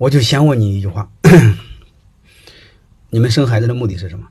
[0.00, 1.12] 我就先问你一句话：
[3.10, 4.26] 你们生孩子的目的是什么？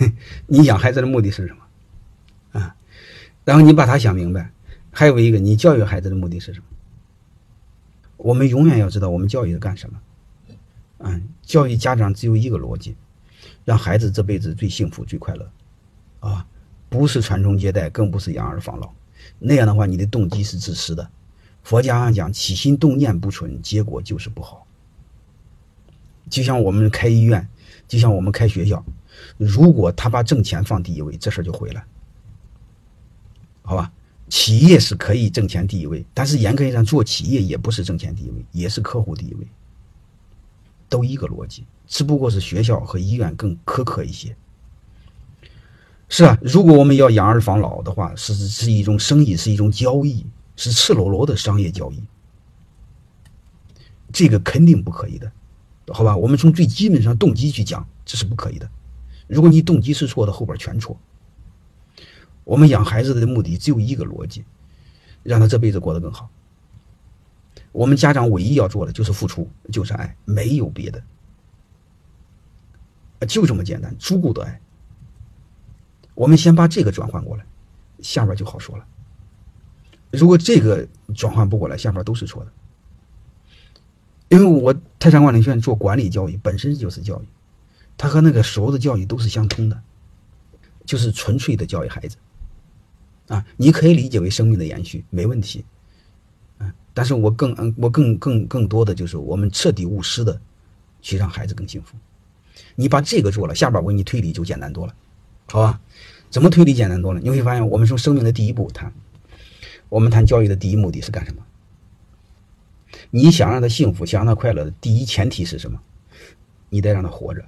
[0.48, 2.60] 你养孩子的目的是什么？
[2.60, 2.74] 啊，
[3.44, 4.50] 然后你把它想明白。
[4.90, 6.66] 还有一个，你教育孩子的目的是什么？
[8.16, 10.00] 我们永远要知道，我们教育是干什么？
[10.98, 12.96] 嗯，教育家长只有一个逻辑，
[13.64, 15.48] 让孩子这辈子最幸福、最快乐，
[16.18, 16.44] 啊，
[16.88, 18.90] 不是传宗接代，更不是养儿防老。
[19.38, 21.08] 那样的话，你的动机是自私的。
[21.66, 24.64] 佛家讲，起心动念不纯，结果就是不好。
[26.30, 27.48] 就像我们开医院，
[27.88, 28.84] 就像我们开学校，
[29.36, 31.84] 如果他把挣钱放第一位，这事儿就毁了。
[33.62, 33.90] 好吧？
[34.28, 39.44] 企业是可以挣钱第一位，但是严格意义上做企业也不是挣钱第一位，也是客户第一位，
[40.88, 44.36] 都一个逻辑，只不过是学校和医院更苛刻一些。
[46.08, 50.24] 是啊，如果我们要养儿防老的话，是是一种生意，是一种交易，
[50.56, 52.02] 是赤裸裸的商业交易，
[54.12, 55.30] 这个肯定不可以的，
[55.92, 56.16] 好吧？
[56.16, 58.68] 我们从最基本上动机去讲，这是不可以的。
[59.28, 60.98] 如果你动机是错的，后边全错。
[62.44, 64.44] 我们养孩子的目的只有一个逻辑，
[65.22, 66.30] 让他这辈子过得更好。
[67.72, 71.02] 我们家长唯一要做的就是付出，就是爱，没有别的，
[73.26, 74.60] 就这么简单，足够的爱。
[76.14, 77.44] 我们先把这个转换过来，
[78.00, 78.86] 下边就好说了。
[80.10, 82.52] 如果这个转换不过来，下边都是错的。
[84.28, 87.24] 因为我泰山管理学院做管理教育，本身就是教育，
[87.96, 89.80] 它和那个所有的教育都是相通的，
[90.84, 92.16] 就是纯粹的教育孩子。
[93.28, 95.64] 啊，你可以理解为生命的延续，没问题。
[96.58, 100.40] 嗯，但是我更嗯，我更更更多的就是我们彻底无私的
[101.02, 101.96] 去让孩子更幸福。
[102.74, 104.94] 你把这个做了，下边我给你推理就简单多了，
[105.46, 105.80] 好吧？
[106.30, 107.20] 怎么推理简单多了？
[107.20, 108.92] 你会发现，我们从生命的第一步谈，
[109.88, 111.42] 我们谈教育的第一目的是干什么？
[113.10, 115.80] 你想让他幸福，想让他快乐的第一前提是什么？
[116.68, 117.44] 你得让他活着，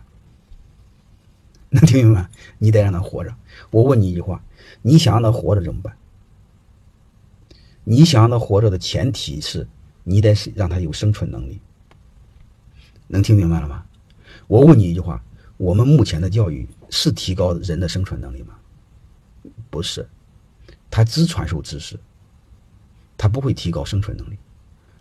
[1.71, 2.29] 能听明白？
[2.59, 3.35] 你得让他活着。
[3.71, 4.43] 我问你一句话。
[4.83, 5.97] 你想让他活着怎么办？
[7.85, 9.67] 你想让他活着的前提是，
[10.05, 11.61] 你得让他有生存能力。
[13.07, 13.85] 能听明白了吗？
[14.47, 15.25] 我问你一句话：
[15.57, 18.55] 我们目前的教育是提高人的生存能力吗？
[19.71, 20.07] 不是，
[20.91, 21.99] 他只传授知识，
[23.19, 24.39] 他不会提高生存能力。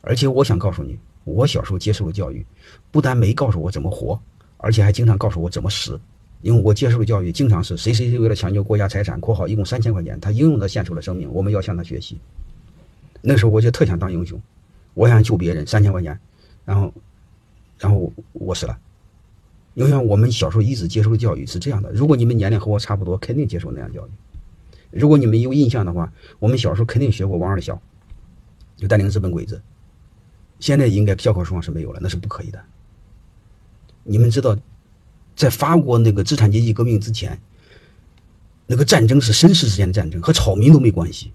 [0.02, 2.46] 而且我想告诉你，我小时候接受的教育，
[2.92, 4.20] 不但没告诉我怎么活，
[4.58, 5.98] 而且还经常告诉我怎么死。
[6.42, 12.18] 因为我接受的教育经常是谁谁谁为了抢救国家财产（括号一共三千块钱），他英勇的献出了生命，我们要向他学习。
[13.22, 14.40] 那时候我就特想当英雄，
[14.94, 16.18] 我想救别人，三千块钱，
[16.64, 16.94] 然后，
[17.80, 18.78] 然后我死了。
[19.74, 21.92] 因为我们小时候一直接受的教育是这样的。
[21.92, 24.10] 如果你们年龄和我差不多，肯定接受那样教育。
[24.92, 27.82] 如果你们有印象的话，我们小时候肯定学过王二小，
[28.78, 29.62] 就带领日本鬼子。
[30.60, 32.64] 现在应该教科书上是没有了，那是不可以的。
[34.04, 34.58] 你们知道？
[35.36, 37.40] 在法国那个资产阶级革命之前，
[38.66, 41.32] 那个战争是绅士之间的战争，和草民都没关系。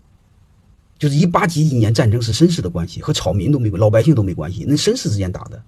[0.99, 5.63] 就是一八几几年战争是绅士的关系，和草民都没老百姓都没关系，那绅士之间打的。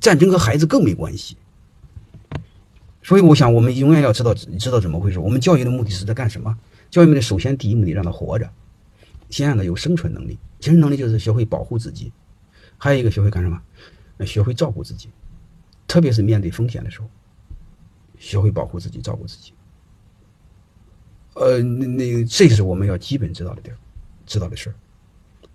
[0.00, 1.36] 战争和孩子更没关系。
[3.02, 5.18] 所以我想，我们永远要知道知道怎么回事。
[5.18, 6.58] 我们教育的目的是在干什么？
[6.90, 8.50] 教育目的首先第一目的让他活着，
[9.32, 10.38] 先让他有生存能力。
[10.60, 12.12] 生存能力就是学会保护自己，
[12.78, 13.60] 还有一个学会干什么？
[14.24, 15.08] 学会照顾自己。
[15.88, 17.08] 特别是面对风险的时候，
[18.18, 19.52] 学会保护自己，照顾自己。
[21.34, 23.76] 呃，那那这是我们要基本知道的地儿，
[24.26, 24.74] 知道的事儿。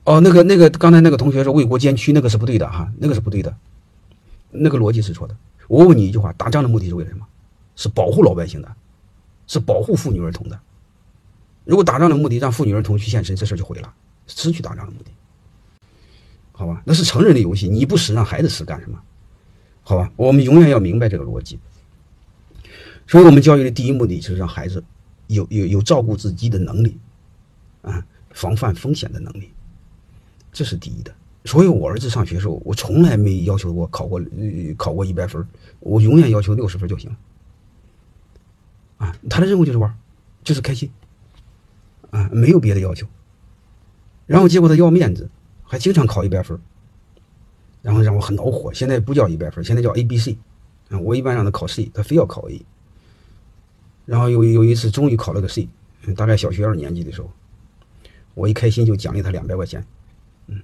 [0.03, 3.55] 哦，那个那个，刚才那个同学说为国捐躯，那个是不对的哈，那个是不对的，
[4.49, 5.37] 那个逻辑是错的。
[5.67, 7.25] 我问你一句话：打仗的目的是为了什么？
[7.75, 8.75] 是保护老百姓的，
[9.45, 10.59] 是保护妇女儿童的。
[11.67, 13.93] 如果打仗的目的让妇女儿童去献身，这事儿就毁了，
[14.25, 15.11] 失去打仗的目的。
[16.53, 18.99] 好吧，那是成人的游戏，你不死让孩子死干什么？
[19.83, 21.59] 好吧，我们永远要明白这个逻辑。
[23.05, 24.83] 所以，我们教育的第一目的就是让孩子
[25.27, 26.97] 有有有照顾自己的能力，
[27.81, 29.51] 啊，防范风险的能力，
[30.51, 31.13] 这是第一的。
[31.45, 34.21] 所以我儿子上学的时候，我从来没要求过考过
[34.77, 35.47] 考过一百分，
[35.79, 37.17] 我永远要求六十分就行了。
[38.97, 39.97] 啊，他的任务就是玩，
[40.43, 40.89] 就是开心，
[42.11, 43.07] 啊，没有别的要求。
[44.25, 45.29] 然后结果他要面子，
[45.63, 46.59] 还经常考一百分。
[47.81, 48.73] 然后让我很恼火。
[48.73, 50.37] 现在不叫一百分，现在叫 A、B、C。
[50.89, 52.65] 啊，我一般让他考 C，他非要考 A。
[54.05, 55.69] 然后有有一次终于考了个 C，
[56.15, 57.29] 大概小学二年级的时候，
[58.33, 59.85] 我一开心就奖励他两百块钱。
[60.47, 60.61] 嗯，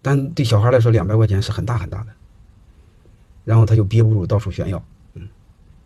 [0.00, 2.12] 但对小孩来说两百块钱是很大很大的。
[3.44, 4.82] 然后他就憋不住到处炫耀。
[5.14, 5.28] 嗯，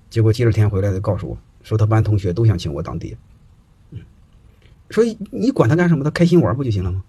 [0.09, 3.17] 结果第二天回来他告诉我说他班同学都想请我当爹。
[4.91, 6.05] 所以你管他干什么？
[6.05, 7.03] 他开心玩不就行了吗？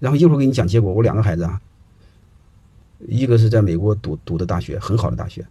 [0.00, 1.60] 然后一会儿给你讲结果，我两个孩子啊。
[3.06, 5.46] 一个是在美国读读的大学，很好的大学。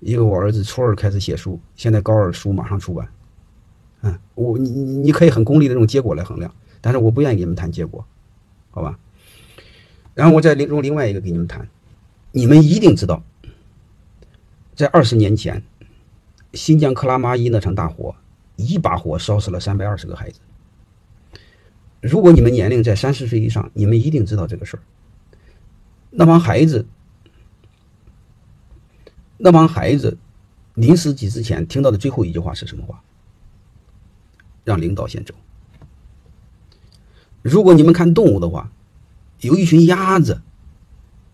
[0.00, 3.08] 一个我儿子初二开始写书，现在高二书马上出版。
[4.02, 6.50] 嗯，我你你你可以很功利的用结果来衡量，
[6.80, 8.04] 但是我不愿意跟你们谈结果，
[8.70, 8.98] 好吧？
[10.14, 11.68] 然后我再用另外一个给你们谈，
[12.32, 13.22] 你们一定知道，
[14.74, 15.62] 在二十年前，
[16.54, 18.14] 新疆克拉玛依那场大火，
[18.60, 20.40] 一把火烧死了三百二十个孩子。
[22.00, 24.82] 如果你们年龄在三十岁以上，你们一定知道这个事儿。
[26.10, 26.86] 那帮孩子，
[29.36, 30.16] 那帮孩子
[30.74, 33.02] 临死几之前听到的最后一句话是什么话？
[34.64, 35.34] 让领导先走。
[37.42, 38.70] 如果你们看动物的话，
[39.40, 40.42] 有一群鸭子，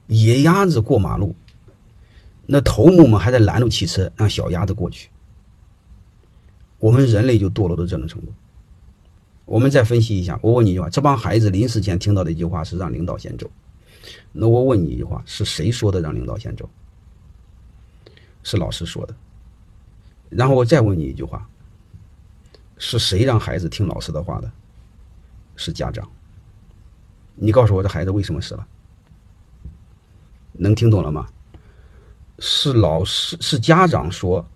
[0.07, 1.35] 野鸭子过马路，
[2.47, 5.09] 那头目们还在拦路汽车，让小鸭子过去。
[6.79, 8.33] 我们人类就堕落到这种程度。
[9.45, 13.51] 我们再分析一下，我问你一句话：这帮孩子临死前听到的一句话是让领导先走。
[14.33, 16.69] 那我问你一句话：是谁说的让领导先走？
[18.43, 19.15] 是老师说的。
[20.29, 21.49] 然后我再问你一句话：
[22.79, 24.51] 是谁让孩子听老师的话的？
[25.57, 26.09] 是家长。
[27.35, 28.67] 你告诉我，这孩子为什么死了？
[30.53, 31.27] 能听懂了吗？
[32.39, 34.47] 是老师，是家长说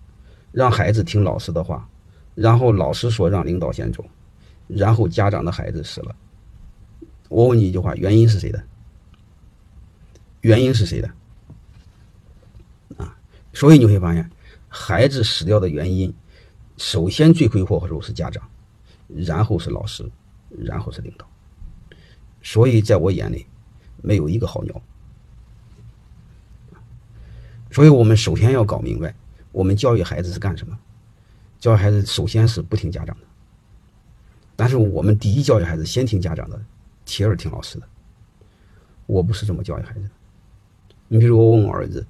[0.51, 1.87] 让孩子听老师的话，
[2.35, 4.05] 然后老师说让领导先走。
[4.67, 6.15] 然后家长的孩子死了，
[7.27, 8.63] 我问你一句话：原因是谁的？
[10.39, 11.11] 原因是谁的？
[12.95, 13.17] 啊，
[13.51, 14.31] 所以你会发现，
[14.69, 16.13] 孩子死掉的原因，
[16.77, 18.41] 首先罪魁祸首是家长，
[19.09, 20.09] 然后是老师，
[20.57, 21.27] 然后是领导。
[22.41, 23.45] 所以在我眼里，
[24.01, 24.81] 没有一个好鸟。
[27.71, 29.13] 所以我们首先要搞明白，
[29.51, 30.79] 我们教育孩子是干什么？
[31.61, 33.27] 教育孩子首先是不听家长的。
[34.55, 36.59] 但是我们第一教育孩子，先听家长的，
[37.05, 37.87] 其二听老师的。
[39.05, 40.09] 我不是这么教育孩子的。
[41.07, 42.05] 你比如我问我儿子，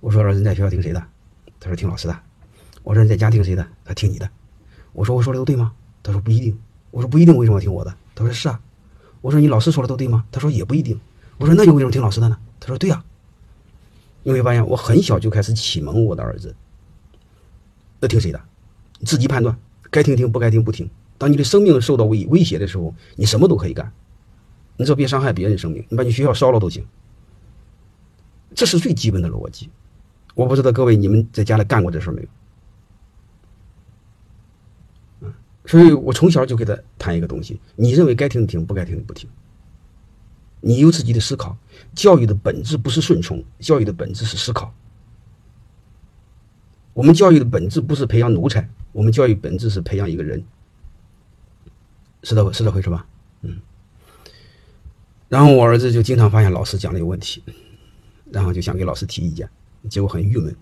[0.00, 1.06] 我说儿子在学校听谁的？
[1.60, 2.18] 他说听老师的。
[2.82, 3.66] 我说你在家听谁的？
[3.84, 4.28] 他听你的。
[4.94, 5.74] 我说我说的都对吗？
[6.02, 6.58] 他说不一定。
[6.90, 7.94] 我说不一定，为什么听我的？
[8.14, 8.58] 他说是啊。
[9.20, 10.24] 我说你老师说的都对吗？
[10.32, 10.98] 他说也不一定。
[11.36, 12.38] 我说那你为什么听老师的呢？
[12.58, 13.04] 他说对呀。
[14.22, 16.56] 你会发现我很小就开始启蒙我的儿子，
[18.00, 18.40] 要听谁的？
[19.04, 19.58] 自己判断，
[19.90, 20.88] 该听听，不该听不听。
[21.18, 23.92] 当你的生命受到威威胁的时候，你什么都可以干，
[24.76, 26.86] 你只要别伤害别人生命，你把你学校烧了都行。
[28.54, 29.68] 这是最基本的逻辑。
[30.34, 32.28] 我不知道各位你们在家里干过这事没有？
[35.66, 39.28] 所以我从小就给他谈一个东西：你认为该听的听，不该听的不听。
[40.60, 41.56] 你有自己的思考。
[41.94, 44.72] 教育的本质不是顺从，教育的本质是思考。
[46.92, 50.42] 我们教育的本质不是培养奴才，我们教育本质是培养一个人。
[52.22, 53.06] 是这是这回事吧？
[53.42, 53.60] 嗯。
[55.28, 57.44] 然后我儿子就经常发现老师讲的有问题，
[58.32, 59.46] 然后就想给老师提意见，
[59.90, 60.56] 结果很郁闷，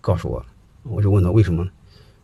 [0.00, 0.46] 告诉我，
[0.84, 1.68] 我就问他为什么，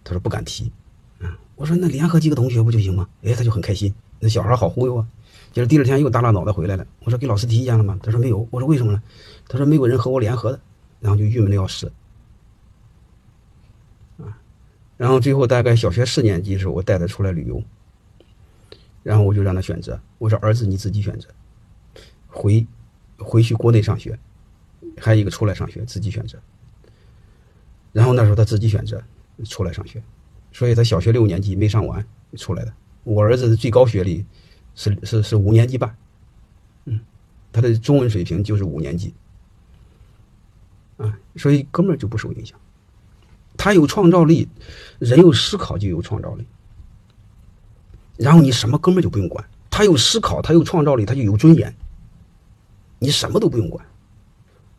[0.04, 0.70] 他说不敢提。
[1.18, 3.08] 嗯，我说那联合几个同学不就行吗？
[3.24, 5.04] 哎，他就很开心，那小孩好忽悠啊。
[5.50, 6.86] 就是第二天又耷拉脑袋回来了。
[7.00, 7.98] 我说给老师提意见了吗？
[8.00, 8.46] 他说没有。
[8.52, 9.02] 我说为什么呢？
[9.48, 10.60] 他说没有人和我联合的，
[11.00, 11.90] 然后就郁闷的要死。
[14.18, 14.38] 啊，
[14.98, 17.62] 然后最后大概小学四年级的时候，我带他出来旅游。
[19.04, 21.28] 然后我就让他选择，我说儿子你自己选择，
[22.26, 22.66] 回
[23.16, 24.18] 回去国内上学，
[24.98, 26.38] 还有一个出来上学自己选择。
[27.92, 29.02] 然后那时候他自己选择
[29.44, 30.02] 出来上学，
[30.52, 32.04] 所以他小学六年级没上完
[32.36, 32.74] 出来的。
[33.04, 34.26] 我儿子的最高学历
[34.74, 35.96] 是是是五年级半，
[36.84, 37.00] 嗯，
[37.50, 39.14] 他的中文水平就是五年级，
[40.98, 42.60] 啊，所以根本就不受影响。
[43.58, 44.48] 他有创造力，
[44.98, 46.46] 人有思考就有创造力。
[48.16, 51.74] 然后你什么根本就不用管，他有思考，他有创造力，他就有尊严。
[52.98, 53.84] 你什么都不用管。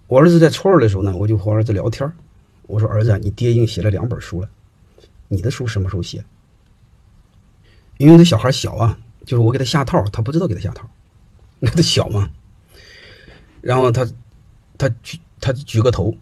[0.07, 2.11] 我儿子在初二的时候呢，我就和儿子聊天
[2.63, 4.49] 我说：“儿子，你爹已经写了两本书了，
[5.27, 6.23] 你的书什么时候写？”
[7.97, 10.89] 因为那小孩小啊，就是我给他下套，他不知道给他下套，
[11.59, 12.29] 那 他小嘛。
[13.61, 14.07] 然后他
[14.77, 16.15] 他举他举个头，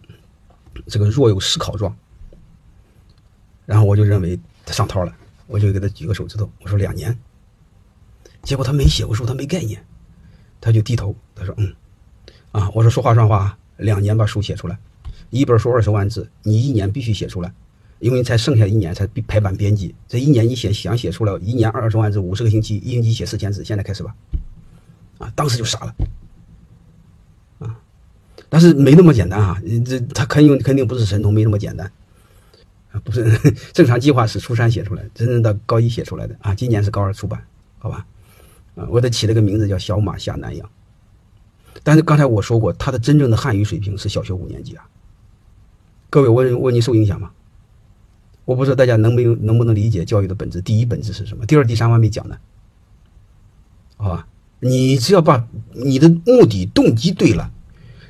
[0.86, 1.96] 这个若有思考状。
[3.68, 5.14] 然后我就认为他上套了。
[5.46, 7.16] 我就给他举个手指头，我说两年。
[8.42, 9.82] 结果他没写过书，他没概念，
[10.60, 11.74] 他就低头，他说嗯，
[12.52, 14.78] 啊，我说说话算话，两年把书写出来，
[15.30, 17.50] 一本书二十万字，你一年必须写出来，
[17.98, 24.14] 因为你才剩下一年才排版编辑，这一年你写想写出来，一年二十万字，五十个星期，一星期写四千字，现在开始吧，
[25.16, 25.94] 啊，当时就傻了，
[27.60, 27.80] 啊，
[28.50, 31.90] 但是没那么简单啊，这他肯定肯定不是神童，没那么简单。
[32.92, 33.24] 啊，不是
[33.72, 36.54] 正常计划是初三写出来，真正的高一写出来的啊。
[36.54, 37.42] 今年是高二出版，
[37.78, 38.06] 好吧？
[38.76, 40.70] 啊，我给他起了个名字叫“小马下南洋”。
[41.84, 44.88] 但是刚才我说过，他的真正的汉语水平是小学五年级啊。
[46.10, 47.30] 各位，我问你受影响吗？
[48.44, 50.62] 我不知道大家能没有能不能理解教育的本质。
[50.62, 51.44] 第一本质是什么？
[51.44, 52.38] 第二、第三我还没讲呢，
[53.98, 54.26] 好吧？
[54.60, 57.52] 你只要把你的目的动机对了，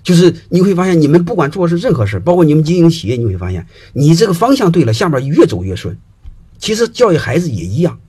[0.09, 5.99] 就是你会发现，你们不管做是任何事包括你们经营企业，你会发现，你这个方向对了，下边越走越顺。
[6.57, 8.01] 其实教育孩子也一样，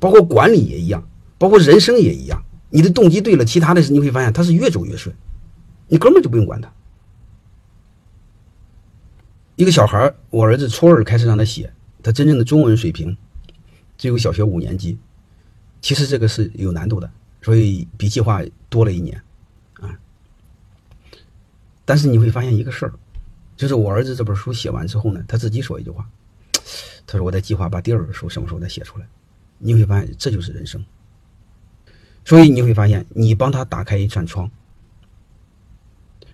[0.00, 2.42] 包括管理也一样，包括人生也一样。
[2.70, 5.14] 你的动机对了，其他的事你会发现他是越走越顺，
[5.86, 6.68] 你根本就不用管他。
[9.54, 13.16] 一个小孩我儿子初二开始让他写，他真正的中文水平
[13.96, 14.98] 只有小学五年级，
[15.80, 17.08] 其实这个是有难度的，
[17.42, 19.22] 所以比计划多了一年，
[21.90, 22.92] 但是你会发现一个事儿，
[23.56, 26.08] 就是我儿子这本书写完之后呢，他自己说一句话，
[27.04, 29.08] 他说我在计划把第二本书什么时候再写出来。
[29.58, 30.86] 你会发现这就是人生，
[32.24, 34.48] 所以你会发现你帮他打开一扇窗，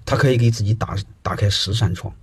[0.05, 2.15] 他可以给自己打打开十扇窗。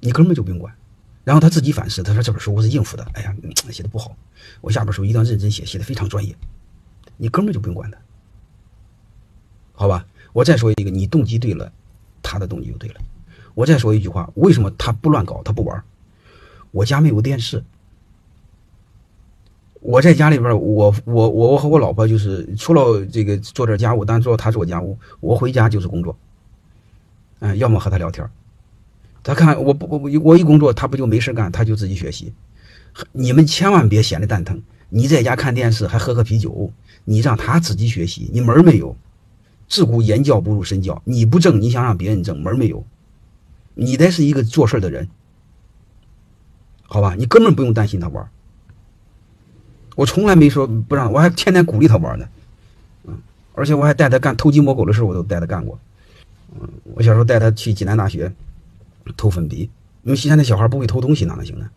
[0.00, 0.74] 你根本就不用管，
[1.22, 3.32] 然后他自己反思，他说这本书我是应付的，哎呀，
[3.70, 4.16] 写的不好，
[4.60, 6.36] 我下本书一定要认真写，写的非常专业。
[7.16, 7.98] 你根本就不用管他，
[9.72, 10.04] 好吧？
[10.32, 11.72] 我再说一个，你动机对了，
[12.28, 12.96] 他的动机就对了。
[13.54, 15.82] 我再说一句话，为什么他不乱搞，他不玩？
[16.70, 17.64] 我家没有电视，
[19.80, 26.14] 我在家里边，我我我和我老婆就是除了这个做点家务，当然做他做家务，我回家就是工作，
[27.38, 28.28] 嗯，要么和他聊天。
[29.22, 32.32] 他看我不我我一工作，他不就没事干，他就自己学习。
[33.12, 36.70] 你们千万别闲的蛋疼，你在家看电视还喝喝啤酒，
[37.04, 38.94] 你让他自己学习，你门没有。
[39.68, 42.84] 自古言教不如身教，你不正，你想让别人正，门没有。
[43.74, 45.08] 你得是一个做事的人，
[46.82, 47.14] 好吧？
[47.14, 48.28] 你根本不用担心他玩。
[49.94, 52.28] 我从来没说不让，我还天天鼓励他玩呢。
[53.04, 53.18] 嗯，
[53.54, 55.78] 而且我还带他干偷鸡摸狗的事我都带他干过。
[56.58, 58.32] 嗯，我小时候带他去济南大学。
[59.16, 59.70] 偷粉笔，
[60.02, 61.70] 因为现在小孩不会偷东西，哪能行呢？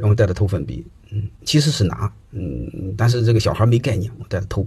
[0.00, 4.66] 然后带他偷粉笔，嗯，其实是拿，嗯，但是这个小孩没概念，我带他偷，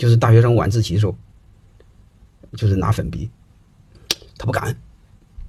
[0.00, 1.14] 就是大学生晚自习的时候，
[2.56, 3.28] 就是拿粉笔，
[4.38, 4.74] 他不敢，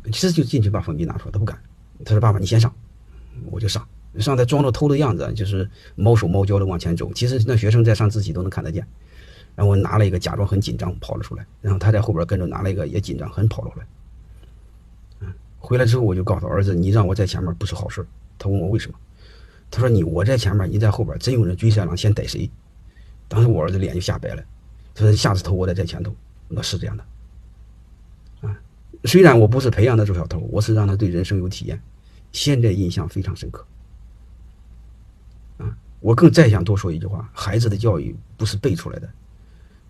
[0.07, 1.57] 其实就进去把粉笔拿出来，他不敢，
[2.03, 2.69] 他说：“爸爸，你先上，
[3.49, 3.87] 我就上，
[4.19, 8.85] 上他装着偷的样子，就是猫手猫脚的往前走，其实那学生在上自习都能看得见。
[9.55, 13.85] 然后我拿了一个，假装很紧张跑了出来，然后他在后边跟着拿了一个，也紧张很跑了出来。”
[15.59, 18.05] 回来之后，我就告诉儿子：“你让我在前面不是好事。”
[18.37, 18.99] 他问我为什么？
[19.69, 22.51] 他说：“你我在前面，你在后边，真有人追山狼，先逮谁？”
[23.31, 24.43] 当时我儿子脸就吓白了。
[24.93, 26.13] 他说：“下次偷我得在前头。”
[26.49, 27.05] 那是这样的。
[28.41, 28.59] 啊，
[29.05, 31.81] 虽然我不是培养他做小偷，我是让他对人生有体验，
[32.33, 33.65] 现在印象非常深刻。
[35.59, 39.09] 啊，我更再想多说一句话：孩子的教育不是背出来的，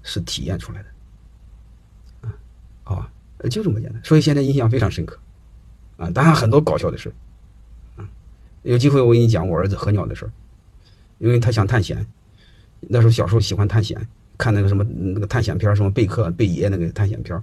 [0.03, 0.89] 是体验出来的。
[2.27, 2.33] 啊，
[2.83, 3.11] 好吧，
[3.49, 3.99] 就这么简单。
[4.03, 5.17] 所以现在印象非常深刻。
[5.97, 7.11] 啊，当然很多搞笑的事
[7.95, 8.07] 啊，
[8.61, 10.29] 有机会我给你讲我儿子和鸟的事
[11.17, 12.05] 因为他想探险，
[12.81, 14.07] 那时候小时候喜欢探险，
[14.37, 17.41] 看那个什么那个探险片什么贝克贝爷那个探险片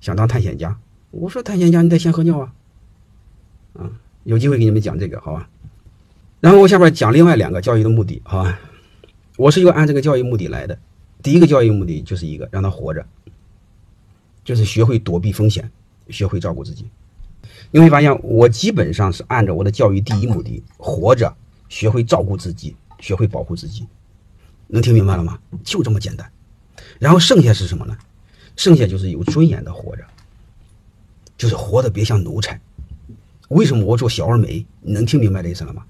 [0.00, 0.78] 想当探险家。
[1.10, 2.52] 我说探险家你得先喝尿啊，
[3.74, 3.90] 啊，
[4.24, 5.48] 有机会给你们讲这个好吧？
[6.40, 8.58] 然后我下边讲另外两个教育的目的，好吧？
[9.38, 10.78] 我是要按这个教育目的来的。
[11.22, 13.04] 第一个教育目的就是一个让他活着，
[14.44, 15.70] 就是学会躲避风险，
[16.08, 16.86] 学会照顾自己。
[17.70, 21.34] 你会发现，我基本上是按照我的教育第一目的：活着，
[21.68, 23.86] 学会照顾自己，学会保护自己。
[24.68, 25.38] 能听明白了吗？
[25.64, 26.30] 就这么简单。
[26.98, 27.96] 然后剩下是什么呢？
[28.56, 30.04] 剩下就是有尊严的活着，
[31.36, 32.60] 就是活的别像奴才。
[33.48, 34.64] 为什么我做小而美？
[34.80, 35.84] 你能听明白这意思了吗？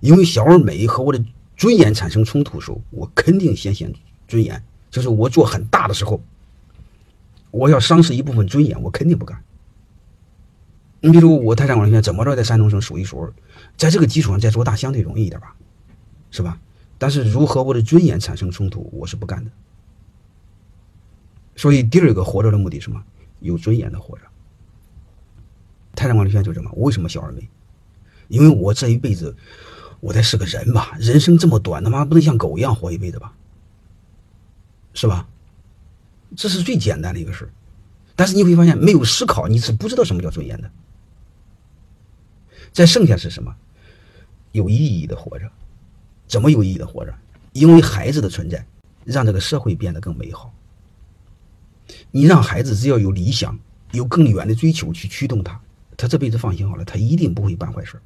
[0.00, 1.24] 因为小而美和我的
[1.56, 3.92] 尊严产生冲突的时候，我肯定先显
[4.26, 4.62] 尊严。
[4.90, 6.22] 就是我做很大的时候，
[7.50, 9.42] 我要丧失一部分尊严，我肯定不干。
[11.00, 13.32] 你比如我泰山广学院怎么着在山东省数一数二，
[13.76, 15.54] 在这个基础上再做大相对容易一点吧，
[16.30, 16.58] 是吧？
[16.98, 19.50] 但是如何我的尊严产生冲突，我是不干的。
[21.54, 23.02] 所以第二个活着的目的是什么？
[23.40, 24.24] 有尊严的活着。
[25.94, 27.48] 泰山广学院就这么，我为什么小而美？
[28.28, 29.34] 因为我这一辈子，
[30.00, 30.96] 我得是个人吧？
[30.98, 33.32] 人生这么短，他妈不能像狗一样活一辈子吧？
[34.94, 35.28] 是吧？
[36.34, 37.50] 这是最简单的一个事
[38.14, 40.70] 但是你会发现，没有思考，你是不知道什么叫尊严的。
[42.72, 43.54] 再剩下是什么？
[44.52, 45.50] 有意义的活着，
[46.26, 47.14] 怎么有意义的活着？
[47.52, 48.66] 因为孩子的存在，
[49.04, 50.52] 让这个社会变得更美好。
[52.10, 53.58] 你让孩子只要有理想，
[53.92, 55.60] 有更远的追求去驱动他，
[55.96, 58.00] 他这辈子放心好了，他一定不会办坏事。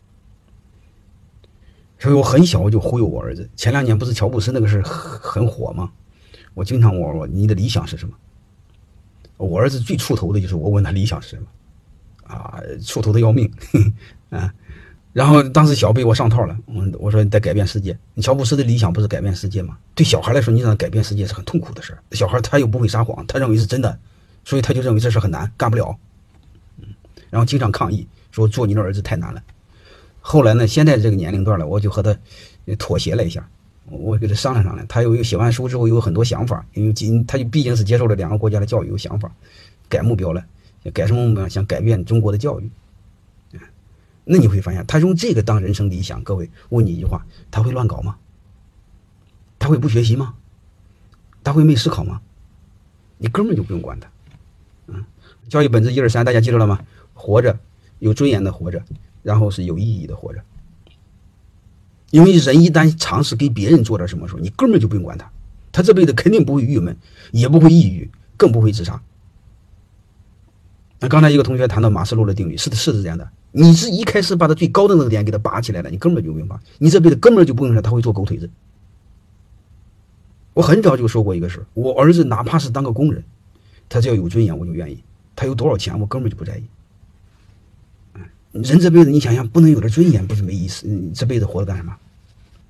[1.99, 3.49] 所以我很小我就忽悠我儿子。
[3.57, 5.91] 前两年不是乔布斯那个事很火吗？
[6.55, 8.15] 我经常问我你的理想是什么？
[9.37, 11.47] 我儿子最出头的就是我问他理想是什么，
[12.25, 13.51] 啊，出头的要命，
[14.29, 14.53] 啊，
[15.13, 19.77] 然后当时小被我上套了，我我说你得改变世界，你乔布斯的理想不是改变世界吗？
[19.95, 21.99] 对小孩来说，你让他改变世界是很痛苦的事儿。
[22.13, 23.99] 小孩他又不会撒谎，他认为是真的，
[24.45, 25.97] 所以他就认为这事很难，干不了，
[26.79, 26.87] 嗯，
[27.29, 29.43] 然后经常抗议说做你的儿子太难了。
[30.21, 32.17] 后来呢，现在这个年龄段了，我就和他
[32.79, 33.49] 妥协了一下。
[33.87, 39.29] 我给他商量商量，他又写完书之后有很多想法，因为今他就毕竟是接受了两个国家的教育，有想法，
[39.89, 40.45] 改目标了，
[40.95, 41.49] 改什么目标？
[41.49, 42.71] 想改变中国的教育，
[44.25, 46.23] 那你会发现，他用这个当人生理想。
[46.23, 48.17] 各位，问你一句话，他会乱搞吗？
[49.59, 50.35] 他会不学习吗？
[51.43, 52.21] 他会没思考吗？
[53.19, 54.11] 你根本就不用管他。
[54.87, 55.05] 嗯，
[55.49, 56.81] 教育本质一二三，大家记住了吗？
[57.15, 57.59] 活着，
[57.99, 58.83] 有尊严的活着，
[59.23, 60.43] 然后是有意义的活着。
[62.11, 65.31] 因为人一旦尝试给别人做点什么时候，你根本就不用管他，
[65.73, 66.97] 他这辈子肯定不会郁闷，
[67.33, 69.01] 也不会抑郁，更不会自杀。
[70.99, 73.31] 那刚才一个同学谈到马斯洛的定律，是的，是是这样的。
[73.53, 78.49] 你是一开始把他最高的那个点给他拔起来了，你根本就不用拔，你这辈子根本就不用他他会做狗腿子。
[80.53, 83.25] 我很早就说过一个事我儿子哪怕是当个工人，
[83.89, 85.03] 他只要有尊严，我就愿意。
[85.35, 86.65] 他有多少钱，我根本就不在意。
[88.53, 90.87] 人这辈子，你想想，不能有点尊严，不是没意思。
[90.87, 91.97] 你这辈子活着干什么？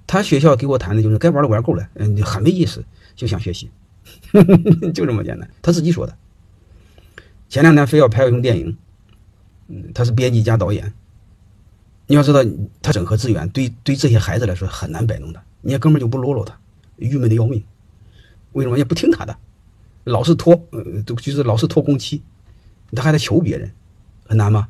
[0.06, 2.84] 他学校给我谈的就是该玩的玩够了，嗯，很没意思，
[3.16, 3.70] 就想学习，
[4.94, 5.49] 就这么简单。
[5.62, 6.16] 他自己说的。
[7.49, 8.76] 前两天非要拍一部电影，
[9.95, 10.93] 他是编辑加导演。
[12.07, 12.41] 你要知道，
[12.83, 15.41] 他整合资源，对对这些孩子来说很难摆弄的。
[15.61, 16.59] 你也根本就不啰啰他，
[16.97, 17.62] 郁闷的要命。
[18.53, 18.77] 为什么？
[18.77, 19.37] 也不听他的，
[20.05, 22.21] 老是拖，呃，就是老是拖工期，
[22.93, 23.71] 他还得求别人，
[24.27, 24.67] 很难吗？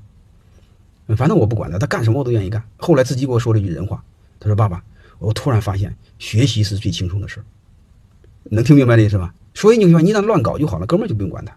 [1.16, 2.62] 反正我不管他，他干什么我都愿意干。
[2.76, 4.04] 后来自己给我说了一句人话，
[4.38, 4.85] 他说：“爸爸，
[5.19, 7.42] 我突然发现学习是最轻松的事
[8.45, 9.35] 能听明白这意思吧？
[9.54, 11.57] 所以你说你让乱搞就好了，哥们就不用管他。